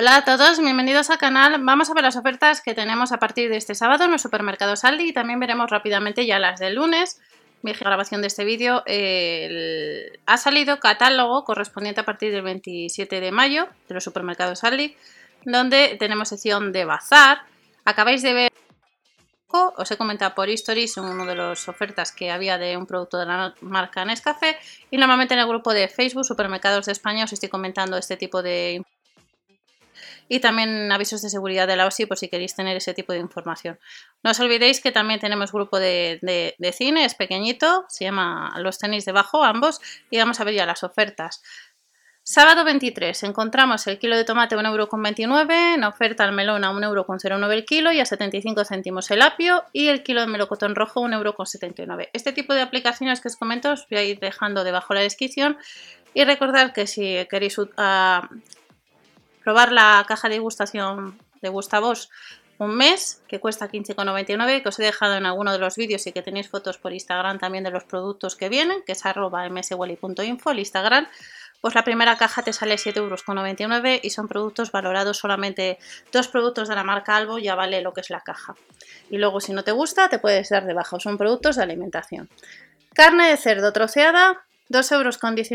[0.00, 1.56] Hola a todos, bienvenidos al canal.
[1.58, 4.84] Vamos a ver las ofertas que tenemos a partir de este sábado en los supermercados
[4.84, 7.20] Aldi y también veremos rápidamente ya las del lunes.
[7.62, 8.84] Mi grabación de este vídeo
[10.26, 14.94] ha salido catálogo correspondiente a partir del 27 de mayo de los supermercados Aldi,
[15.44, 17.42] donde tenemos sección de bazar.
[17.84, 18.52] Acabáis de ver
[19.50, 23.26] os he comentado por Stories una de las ofertas que había de un producto de
[23.26, 24.58] la marca Nescafé
[24.92, 28.42] y normalmente en el grupo de Facebook Supermercados de España os estoy comentando este tipo
[28.42, 28.84] de
[30.28, 33.18] y también avisos de seguridad de la OSI por si queréis tener ese tipo de
[33.18, 33.78] información.
[34.22, 39.04] No os olvidéis que también tenemos grupo de, cine, es pequeñito, se llama Los tenis
[39.04, 41.42] debajo, ambos, y vamos a ver ya las ofertas.
[42.30, 47.52] Sábado 23 encontramos el kilo de tomate a 1,29€, en oferta al melón a 1,09€
[47.52, 52.10] el kilo y a 75 céntimos el apio y el kilo de melocotón rojo 1,79€.
[52.12, 55.56] Este tipo de aplicaciones que os comento os voy a ir dejando debajo la descripción
[56.12, 57.56] y recordad que si queréis
[59.48, 62.10] probar la caja de degustación de Gustavos
[62.58, 66.12] un mes, que cuesta 15,99, que os he dejado en alguno de los vídeos y
[66.12, 70.50] que tenéis fotos por Instagram también de los productos que vienen, que es arroba mswally.info,
[70.50, 71.08] el Instagram,
[71.62, 75.78] pues la primera caja te sale 7,99 euros y son productos valorados solamente
[76.12, 78.54] dos productos de la marca Albo, ya vale lo que es la caja.
[79.08, 82.28] Y luego si no te gusta te puedes dar de baja, son productos de alimentación.
[82.92, 84.94] Carne de cerdo troceada, 2,19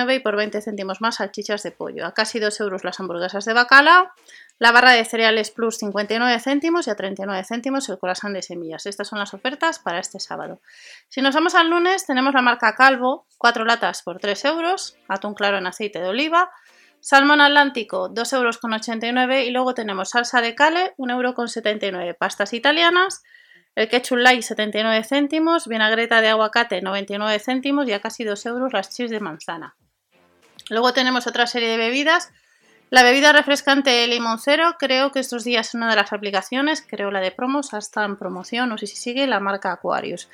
[0.00, 2.06] euros y por 20 céntimos más salchichas de pollo.
[2.06, 4.10] A casi 2 euros las hamburguesas de bacalao.
[4.58, 8.86] La barra de cereales plus 59 céntimos y a 39 céntimos el corazón de semillas.
[8.86, 10.60] Estas son las ofertas para este sábado.
[11.08, 15.34] Si nos vamos al lunes, tenemos la marca Calvo, 4 latas por 3 euros, atún
[15.34, 16.50] claro en aceite de oliva,
[17.00, 23.22] salmón atlántico, 2,89 euros y luego tenemos salsa de cale, 1,79 euros, pastas italianas,
[23.74, 28.72] el ketchup light 79 céntimos, vinagreta de aguacate 99 céntimos y a casi 2 euros
[28.72, 29.74] las chips de manzana.
[30.70, 32.32] Luego tenemos otra serie de bebidas.
[32.90, 37.10] La bebida refrescante limón cero, creo que estos días es una de las aplicaciones, creo
[37.10, 40.28] la de promos, hasta en promoción, no sé si sigue, la marca Aquarius.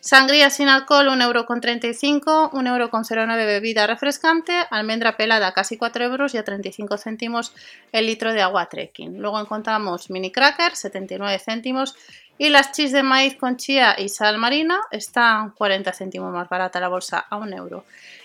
[0.00, 6.96] Sangría sin alcohol, 1,35€, 1,09€ bebida refrescante, almendra pelada casi 4 euros y a 35
[6.96, 7.52] céntimos
[7.90, 9.18] el litro de agua trekking.
[9.18, 11.96] Luego encontramos mini cracker, 79 céntimos
[12.38, 16.80] y las chis de maíz con chía y sal marina están 40 céntimos más barata
[16.80, 17.84] la bolsa a 1 euro.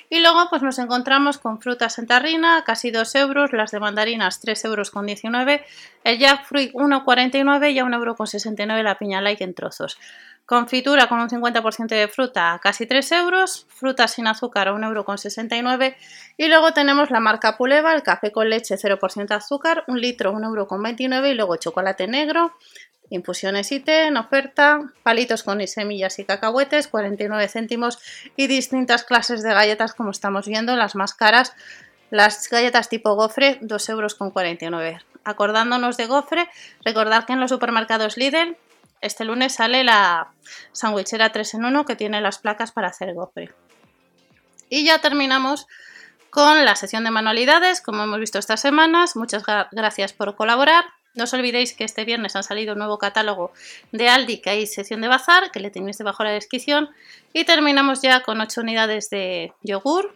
[0.10, 4.42] Y luego pues nos encontramos con frutas en tarrina, casi 2 euros, las de mandarinas
[4.42, 5.66] 3 euros con 19,
[6.04, 9.98] el jackfruit 1,49 y a 1 euro con 69 la piña like en trozos.
[10.52, 13.68] Confitura con un 50% de fruta, casi 3 euros.
[13.70, 15.96] Fruta sin azúcar a 1,69 euro.
[16.36, 21.14] Y luego tenemos la marca Puleva, el café con leche 0% azúcar, un litro 1,29
[21.14, 21.28] euro.
[21.28, 22.54] Y luego chocolate negro,
[23.12, 28.00] infusiones té en oferta, palitos con semillas y cacahuetes, 49 céntimos.
[28.36, 31.54] Y distintas clases de galletas, como estamos viendo, las más caras.
[32.10, 35.06] Las galletas tipo gofre, 2,49 euros.
[35.24, 36.50] Acordándonos de gofre,
[36.84, 38.58] recordad que en los supermercados Lidl
[39.02, 40.32] este lunes sale la
[40.72, 43.52] sandwichera 3 en 1 que tiene las placas para hacer gofre.
[44.70, 45.68] Y ya terminamos
[46.30, 49.16] con la sesión de manualidades, como hemos visto estas semanas.
[49.16, 50.86] Muchas gracias por colaborar.
[51.14, 53.52] No os olvidéis que este viernes ha salido un nuevo catálogo
[53.92, 56.90] de Aldi, que hay sesión de bazar, que le tenéis debajo de la descripción.
[57.34, 60.16] Y terminamos ya con 8 unidades de yogur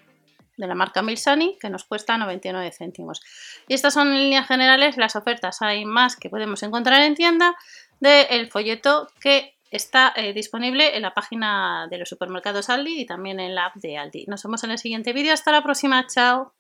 [0.57, 3.21] de la marca Milsani, que nos cuesta 99 céntimos.
[3.67, 5.61] Y estas son en líneas generales las ofertas.
[5.61, 7.55] Hay más que podemos encontrar en tienda,
[7.99, 13.39] del folleto que está eh, disponible en la página de los supermercados Aldi y también
[13.39, 14.25] en la app de Aldi.
[14.27, 15.33] Nos vemos en el siguiente vídeo.
[15.33, 16.05] Hasta la próxima.
[16.07, 16.53] Chao.